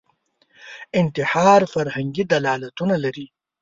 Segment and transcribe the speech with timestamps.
[0.99, 3.27] انتحار فرهنګي دلالتونه لري